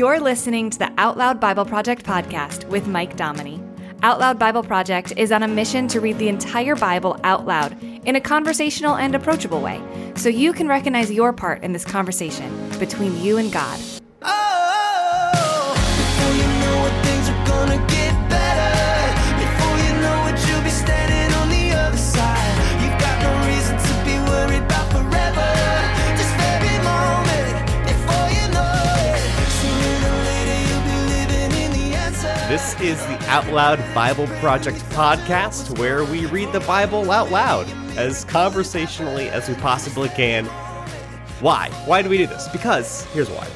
[0.00, 3.62] You're listening to the Out Loud Bible Project podcast with Mike Dominy.
[4.02, 7.76] Out Loud Bible Project is on a mission to read the entire Bible out loud
[8.06, 9.78] in a conversational and approachable way
[10.16, 13.78] so you can recognize your part in this conversation between you and God.
[32.82, 38.24] Is the Out Loud Bible Project podcast where we read the Bible out loud as
[38.24, 40.46] conversationally as we possibly can.
[41.40, 41.68] Why?
[41.84, 42.48] Why do we do this?
[42.48, 43.46] Because, here's why.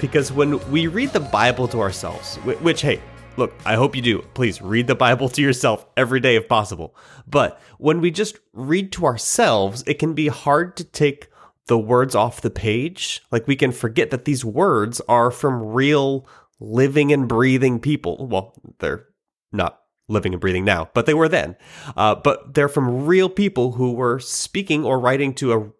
[0.00, 3.02] Because when we read the Bible to ourselves, which, hey,
[3.36, 4.22] look, I hope you do.
[4.32, 6.96] Please read the Bible to yourself every day if possible.
[7.26, 11.28] But when we just read to ourselves, it can be hard to take
[11.66, 13.22] the words off the page.
[13.30, 16.26] Like we can forget that these words are from real
[16.62, 18.26] living and breathing people.
[18.26, 19.06] Well, they're
[19.52, 21.56] not living and breathing now, but they were then.
[21.96, 25.70] Uh, but they're from real people who were speaking or writing to a,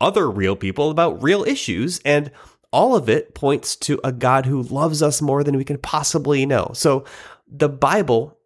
[0.00, 2.00] other real people about real issues.
[2.04, 2.30] And
[2.72, 6.46] all of it points to a God who loves us more than we can possibly
[6.46, 6.70] know.
[6.74, 7.04] So
[7.48, 8.38] the Bible,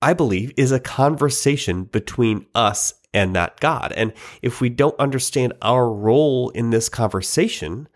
[0.00, 3.92] I believe, is a conversation between us and that God.
[3.92, 7.88] And if we don't understand our role in this conversation,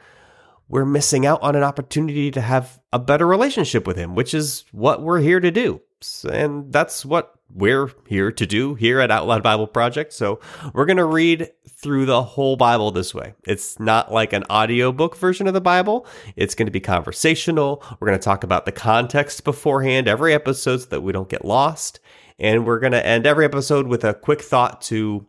[0.73, 4.65] we're missing out on an opportunity to have a better relationship with him, which is
[4.73, 5.83] what we're here to do.
[6.25, 10.15] And that's what we're here to do here at Out Loud Bible Project.
[10.15, 10.41] So
[10.73, 13.35] we're going to read through the whole Bible this way.
[13.45, 16.07] It's not like an audiobook version of the Bible.
[16.37, 17.85] It's going to be conversational.
[18.01, 21.45] We're going to talk about the context beforehand every episode so that we don't get
[21.45, 22.01] lost.
[22.39, 25.27] And we're going to end every episode with a quick thought to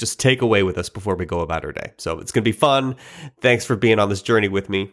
[0.00, 1.92] just take away with us before we go about our day.
[1.98, 2.96] So it's going to be fun.
[3.40, 4.90] Thanks for being on this journey with me.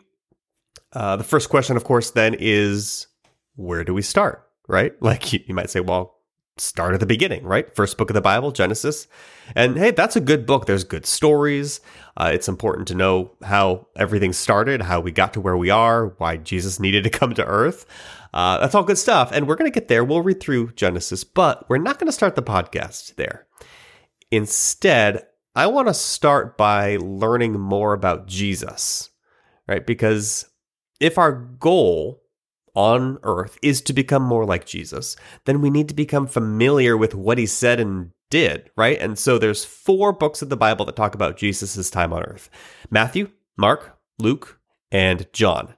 [0.93, 3.07] Uh, the first question, of course, then is
[3.55, 4.47] where do we start?
[4.67, 4.93] Right?
[5.01, 6.17] Like you, you might say, well,
[6.57, 7.73] start at the beginning, right?
[7.75, 9.07] First book of the Bible, Genesis.
[9.55, 10.65] And hey, that's a good book.
[10.65, 11.79] There's good stories.
[12.17, 16.07] Uh, it's important to know how everything started, how we got to where we are,
[16.17, 17.85] why Jesus needed to come to earth.
[18.33, 19.31] Uh, that's all good stuff.
[19.31, 20.03] And we're going to get there.
[20.03, 23.47] We'll read through Genesis, but we're not going to start the podcast there.
[24.31, 29.09] Instead, I want to start by learning more about Jesus,
[29.67, 29.85] right?
[29.85, 30.45] Because
[30.99, 32.21] if our goal
[32.75, 35.15] on earth is to become more like Jesus,
[35.45, 38.99] then we need to become familiar with what he said and did, right?
[38.99, 42.49] And so there's four books of the Bible that talk about Jesus' time on earth
[42.89, 44.59] Matthew, Mark, Luke,
[44.91, 45.73] and John.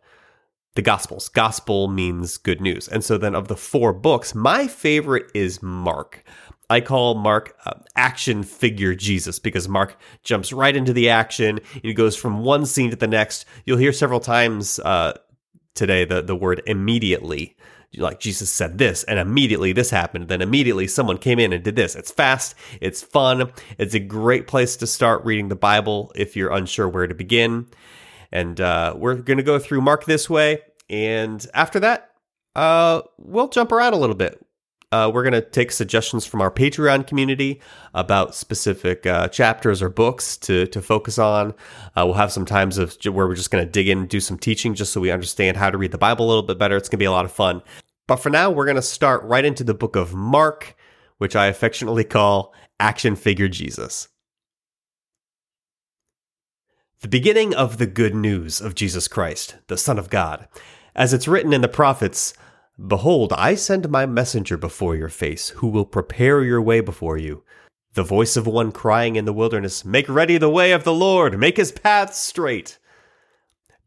[0.75, 1.29] The Gospels.
[1.29, 2.87] Gospel means good news.
[2.87, 6.23] And so then of the four books, my favorite is Mark.
[6.69, 11.59] I call Mark uh, action figure Jesus because Mark jumps right into the action.
[11.81, 13.45] He goes from one scene to the next.
[13.65, 15.17] You'll hear several times uh,
[15.73, 17.55] today the, the word immediately.
[17.97, 20.27] Like Jesus said this, and immediately this happened.
[20.27, 21.95] Then immediately someone came in and did this.
[21.95, 26.53] It's fast, it's fun, it's a great place to start reading the Bible if you're
[26.53, 27.65] unsure where to begin.
[28.31, 30.61] And uh, we're going to go through Mark this way.
[30.87, 32.11] And after that,
[32.55, 34.39] uh, we'll jump around a little bit.
[34.91, 37.61] Uh, we're going to take suggestions from our Patreon community
[37.93, 41.51] about specific uh, chapters or books to, to focus on.
[41.95, 44.19] Uh, we'll have some times of where we're just going to dig in and do
[44.19, 46.75] some teaching just so we understand how to read the Bible a little bit better.
[46.75, 47.61] It's going to be a lot of fun.
[48.07, 50.75] But for now, we're going to start right into the book of Mark,
[51.19, 54.07] which I affectionately call Action Figure Jesus.
[57.01, 60.47] The beginning of the good news of Jesus Christ, the Son of God.
[60.95, 62.33] As it's written in the prophets,
[62.87, 67.43] Behold, I send my messenger before your face, who will prepare your way before you.
[67.93, 71.37] The voice of one crying in the wilderness, Make ready the way of the Lord,
[71.37, 72.79] make his paths straight.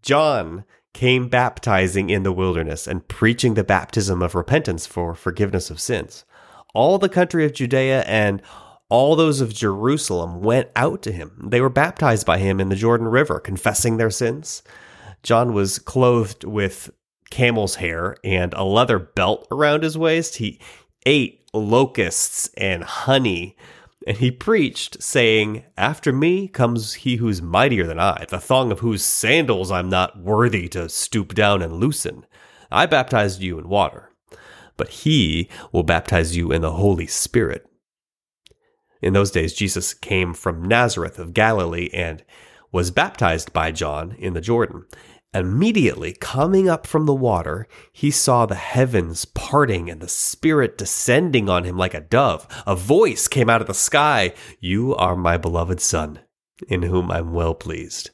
[0.02, 5.80] John came baptizing in the wilderness and preaching the baptism of repentance for forgiveness of
[5.80, 6.26] sins.
[6.74, 8.42] All the country of Judea and
[8.90, 11.48] all those of Jerusalem went out to him.
[11.50, 14.62] They were baptized by him in the Jordan River, confessing their sins.
[15.22, 16.90] John was clothed with
[17.32, 20.36] camel's hair and a leather belt around his waist.
[20.36, 20.60] He
[21.06, 23.56] ate locusts and honey.
[24.06, 28.80] And he preached, saying, After me comes he who's mightier than I, the thong of
[28.80, 32.26] whose sandals I'm not worthy to stoop down and loosen.
[32.70, 34.10] I baptized you in water,
[34.76, 37.66] but he will baptize you in the Holy Spirit.
[39.00, 42.22] In those days, Jesus came from Nazareth of Galilee and
[42.72, 44.84] was baptized by John in the Jordan.
[45.34, 51.48] Immediately coming up from the water, he saw the heavens parting and the Spirit descending
[51.48, 52.46] on him like a dove.
[52.66, 56.20] A voice came out of the sky You are my beloved Son,
[56.68, 58.10] in whom I'm well pleased.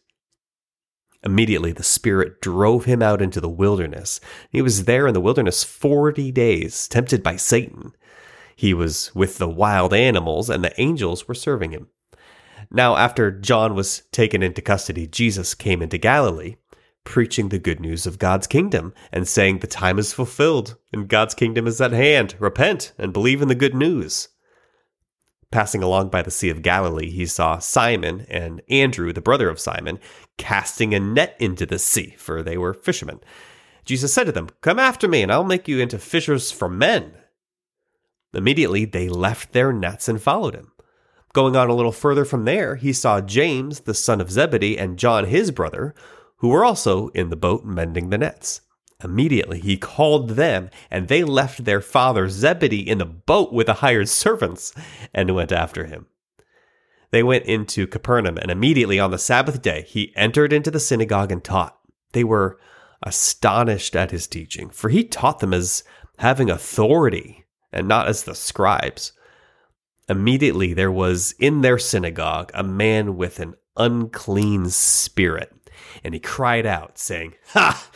[1.25, 4.21] Immediately, the Spirit drove him out into the wilderness.
[4.51, 7.95] He was there in the wilderness 40 days, tempted by Satan.
[8.55, 11.89] He was with the wild animals, and the angels were serving him.
[12.71, 16.57] Now, after John was taken into custody, Jesus came into Galilee,
[17.09, 21.35] preaching the good news of God's kingdom and saying, The time is fulfilled and God's
[21.35, 22.35] kingdom is at hand.
[22.39, 24.29] Repent and believe in the good news.
[25.51, 29.59] Passing along by the Sea of Galilee, he saw Simon and Andrew, the brother of
[29.59, 29.99] Simon,
[30.37, 33.21] casting a net into the sea, for they were fishermen.
[33.87, 37.15] Jesus said to them, Come after me, and I'll make you into fishers for men.
[38.35, 40.73] Immediately they left their nets and followed him.
[41.33, 44.99] Going on a little further from there, he saw James, the son of Zebedee, and
[44.99, 45.95] John, his brother,
[46.39, 48.63] who were also in the boat mending the nets.
[49.03, 53.75] Immediately he called them, and they left their father Zebedee in the boat with the
[53.75, 54.73] hired servants
[55.15, 56.07] and went after him.
[57.11, 61.33] They went into Capernaum, and immediately on the Sabbath day he entered into the synagogue
[61.33, 61.79] and taught.
[62.13, 62.59] They were
[63.03, 65.85] astonished at his teaching, for he taught them as
[66.19, 69.13] having authority and not as the scribes.
[70.09, 75.53] Immediately there was in their synagogue a man with an unclean spirit,
[76.05, 77.91] and he cried out, saying, Ha!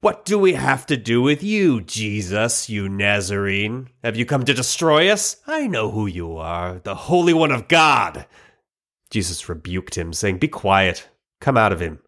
[0.00, 3.88] What do we have to do with you, Jesus, you Nazarene?
[4.04, 5.38] Have you come to destroy us?
[5.46, 8.26] I know who you are, the Holy One of God.
[9.10, 11.08] Jesus rebuked him, saying, Be quiet,
[11.40, 12.00] come out of him.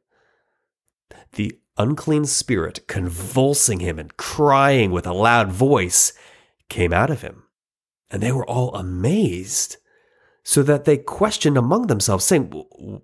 [1.33, 6.13] The unclean spirit, convulsing him and crying with a loud voice,
[6.69, 7.45] came out of him.
[8.11, 9.77] And they were all amazed,
[10.43, 12.51] so that they questioned among themselves, saying,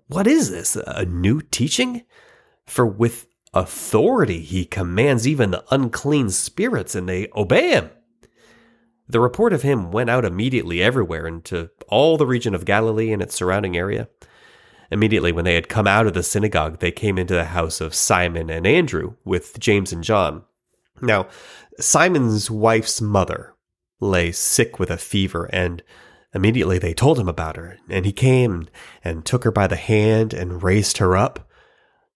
[0.07, 0.75] What is this?
[0.75, 2.03] A new teaching?
[2.65, 7.89] For with authority he commands even the unclean spirits, and they obey him.
[9.07, 13.21] The report of him went out immediately everywhere into all the region of Galilee and
[13.21, 14.09] its surrounding area.
[14.91, 17.95] Immediately, when they had come out of the synagogue, they came into the house of
[17.95, 20.43] Simon and Andrew with James and John.
[21.01, 21.27] Now,
[21.79, 23.55] Simon's wife's mother
[23.99, 25.83] lay sick with a fever, and
[26.33, 27.77] immediately they told him about her.
[27.89, 28.67] And he came
[29.03, 31.49] and took her by the hand and raised her up.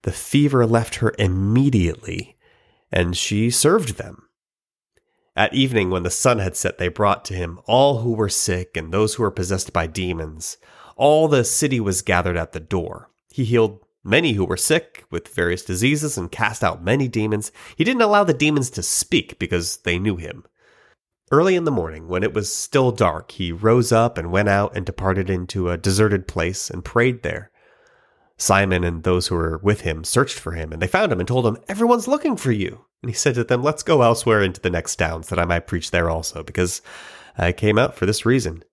[0.02, 2.36] The fever left her immediately,
[2.90, 4.28] and she served them.
[5.36, 8.76] At evening, when the sun had set, they brought to him all who were sick
[8.76, 10.56] and those who were possessed by demons.
[10.96, 13.10] All the city was gathered at the door.
[13.30, 17.52] He healed many who were sick with various diseases and cast out many demons.
[17.76, 20.44] He didn't allow the demons to speak because they knew him.
[21.30, 24.76] Early in the morning, when it was still dark, he rose up and went out
[24.76, 27.52] and departed into a deserted place and prayed there.
[28.40, 31.28] Simon and those who were with him searched for him, and they found him and
[31.28, 32.86] told him, Everyone's looking for you.
[33.02, 35.66] And he said to them, Let's go elsewhere into the next towns, that I might
[35.66, 36.80] preach there also, because
[37.36, 38.64] I came out for this reason.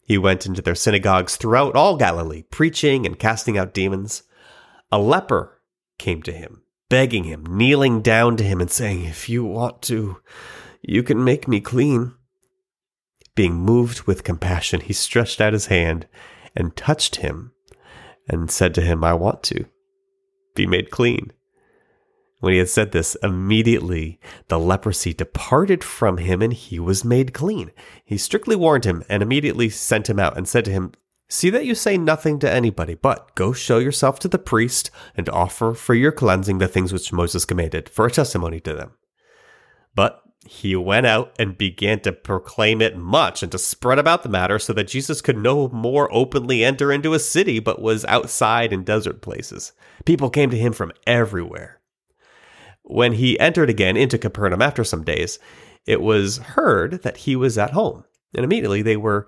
[0.00, 4.22] He went into their synagogues throughout all Galilee, preaching and casting out demons.
[4.90, 5.60] A leper
[5.98, 10.22] came to him, begging him, kneeling down to him, and saying, If you want to,
[10.80, 12.14] you can make me clean.
[13.34, 16.06] Being moved with compassion, he stretched out his hand
[16.54, 17.52] and touched him
[18.28, 19.66] and said to him, I want to
[20.54, 21.32] be made clean.
[22.40, 27.32] When he had said this, immediately the leprosy departed from him and he was made
[27.32, 27.70] clean.
[28.04, 30.92] He strictly warned him and immediately sent him out and said to him,
[31.28, 35.28] See that you say nothing to anybody, but go show yourself to the priest and
[35.28, 38.92] offer for your cleansing the things which Moses commanded for a testimony to them.
[39.94, 44.28] But he went out and began to proclaim it much and to spread about the
[44.28, 48.72] matter so that Jesus could no more openly enter into a city, but was outside
[48.72, 49.72] in desert places.
[50.04, 51.80] People came to him from everywhere.
[52.82, 55.38] When he entered again into Capernaum after some days,
[55.86, 58.04] it was heard that he was at home.
[58.34, 59.26] And immediately they were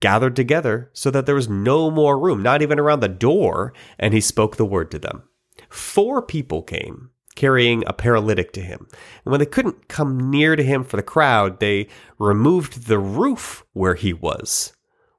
[0.00, 4.12] gathered together so that there was no more room, not even around the door, and
[4.12, 5.22] he spoke the word to them.
[5.68, 8.88] Four people came carrying a paralytic to him.
[9.24, 11.88] And when they couldn't come near to him for the crowd, they
[12.18, 14.72] removed the roof where he was.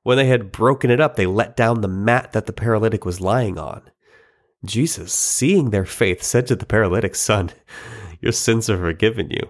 [0.03, 3.21] When they had broken it up, they let down the mat that the paralytic was
[3.21, 3.81] lying on.
[4.65, 7.51] Jesus, seeing their faith, said to the paralytic, Son,
[8.21, 9.49] your sins are forgiven you.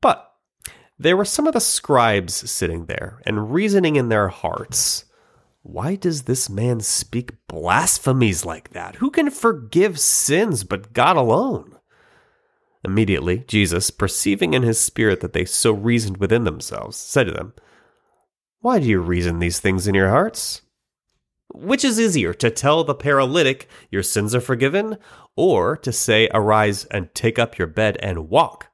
[0.00, 0.32] But
[0.98, 5.04] there were some of the scribes sitting there and reasoning in their hearts.
[5.62, 8.96] Why does this man speak blasphemies like that?
[8.96, 11.76] Who can forgive sins but God alone?
[12.82, 17.52] Immediately, Jesus, perceiving in his spirit that they so reasoned within themselves, said to them,
[18.60, 20.62] Why do you reason these things in your hearts?
[21.52, 24.96] Which is easier, to tell the paralytic, Your sins are forgiven,
[25.36, 28.69] or to say, Arise and take up your bed and walk?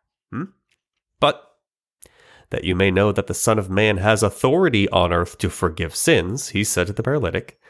[2.50, 5.97] That you may know that the Son of Man has authority on earth to forgive
[5.97, 7.61] sins, he said to the paralytic,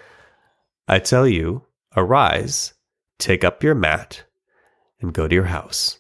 [0.87, 1.65] I tell you,
[1.97, 2.75] arise,
[3.19, 4.25] Take up your mat
[5.01, 5.99] and go to your house.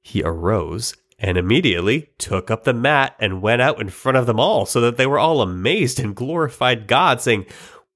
[0.00, 4.38] He arose and immediately took up the mat and went out in front of them
[4.38, 7.44] all, so that they were all amazed and glorified God, saying,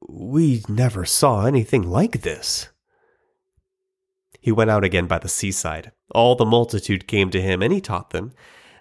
[0.07, 2.69] We never saw anything like this.
[4.41, 5.93] He went out again by the seaside.
[6.11, 8.33] All the multitude came to him, and he taught them.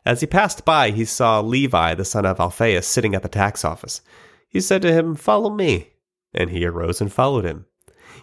[0.05, 3.63] As he passed by, he saw Levi, the son of Alphaeus, sitting at the tax
[3.63, 4.01] office.
[4.49, 5.89] He said to him, Follow me.
[6.33, 7.65] And he arose and followed him.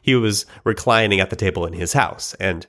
[0.02, 2.66] He was reclining at the table in his house, and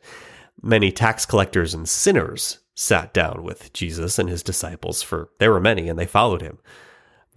[0.62, 5.60] many tax collectors and sinners sat down with Jesus and his disciples, for there were
[5.60, 6.60] many, and they followed him.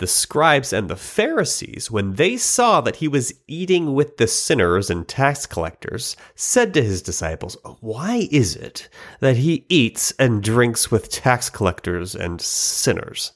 [0.03, 4.91] The scribes and the Pharisees, when they saw that he was eating with the sinners
[4.91, 8.89] and tax collectors, said to his disciples, Why is it
[9.21, 13.31] that he eats and drinks with tax collectors and sinners?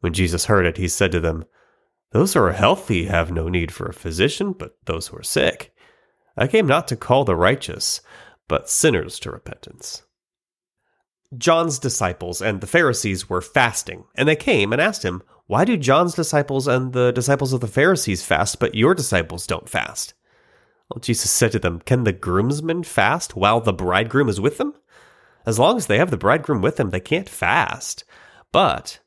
[0.00, 1.44] When Jesus heard it, he said to them,
[2.10, 5.72] Those who are healthy have no need for a physician, but those who are sick.
[6.36, 8.00] I came not to call the righteous,
[8.48, 10.02] but sinners to repentance.
[11.38, 15.76] John's disciples and the Pharisees were fasting, and they came and asked him, Why do
[15.76, 20.14] John's disciples and the disciples of the Pharisees fast, but your disciples don't fast?
[20.88, 24.74] Well, Jesus said to them, Can the groomsmen fast while the bridegroom is with them?
[25.46, 28.04] As long as they have the bridegroom with them, they can't fast.
[28.52, 29.00] But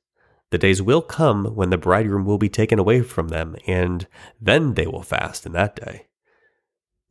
[0.51, 4.07] the days will come when the bridegroom will be taken away from them, and
[4.39, 6.07] then they will fast in that day.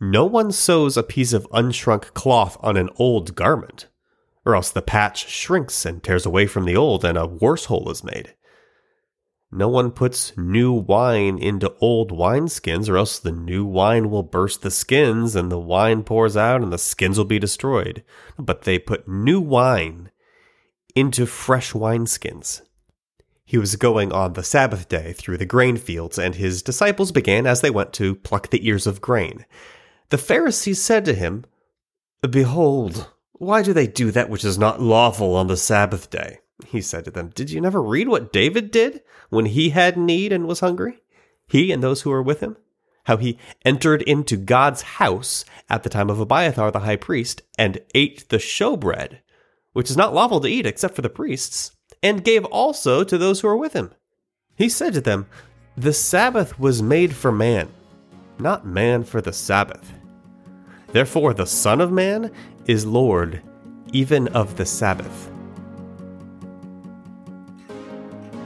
[0.01, 3.89] No one sews a piece of unshrunk cloth on an old garment
[4.47, 7.91] or else the patch shrinks and tears away from the old, and a worse hole
[7.91, 8.33] is made.
[9.53, 14.63] No one puts new wine into old wineskins, or else the new wine will burst
[14.63, 18.05] the skins, and the wine pours out, and the skins will be destroyed.
[18.39, 20.11] But they put new wine
[20.95, 22.63] into fresh wineskins.
[23.45, 27.47] He was going on the Sabbath day through the grain fields, and his disciples began
[27.47, 29.47] as they went to pluck the ears of grain.
[30.09, 31.45] The Pharisees said to him,
[32.29, 36.41] Behold, why do they do that which is not lawful on the Sabbath day?
[36.65, 40.33] He said to them, Did you never read what David did when he had need
[40.33, 41.03] and was hungry?
[41.47, 42.57] He and those who were with him?
[43.05, 47.81] How he entered into God's house at the time of Abiathar the high priest and
[47.95, 49.19] ate the showbread,
[49.75, 51.73] which is not lawful to eat except for the priests,
[52.03, 53.93] and gave also to those who were with him.
[54.57, 55.27] He said to them,
[55.77, 57.69] The Sabbath was made for man,
[58.39, 59.93] not man for the Sabbath.
[60.89, 62.33] Therefore, the Son of Man
[62.67, 63.43] is Lord
[63.93, 65.31] even of the Sabbath.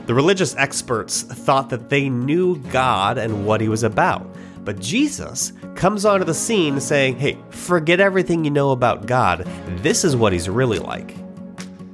[0.05, 4.27] The religious experts thought that they knew God and what he was about.
[4.63, 9.47] But Jesus comes onto the scene saying, hey, forget everything you know about God.
[9.77, 11.15] This is what he's really like.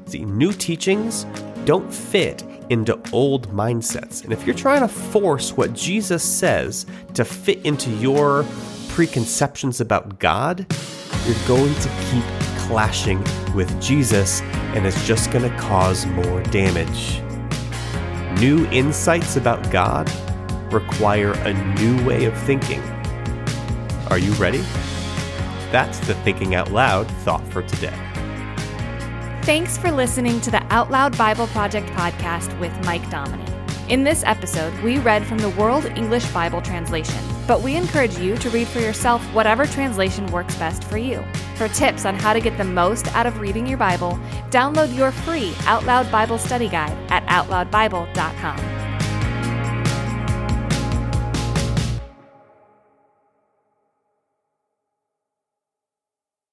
[0.08, 1.26] See, new teachings
[1.66, 4.24] don't fit into old mindsets.
[4.24, 8.46] And if you're trying to force what Jesus says to fit into your
[8.90, 10.66] preconceptions about God,
[11.26, 12.24] you're going to keep
[12.68, 13.24] clashing
[13.54, 14.42] with Jesus,
[14.74, 17.22] and it's just going to cause more damage.
[18.40, 20.12] New insights about God
[20.72, 22.82] require a new way of thinking.
[24.12, 24.64] Are you ready?
[25.72, 27.98] That's the Thinking Out Loud thought for today.
[29.42, 33.57] Thanks for listening to the Out Loud Bible Project podcast with Mike Dominy.
[33.90, 38.36] In this episode, we read from the World English Bible Translation, but we encourage you
[38.36, 41.24] to read for yourself whatever translation works best for you.
[41.56, 45.12] For tips on how to get the most out of reading your Bible, download your
[45.14, 48.77] free Out Loud Bible Study Guide at OutLoudBible.com.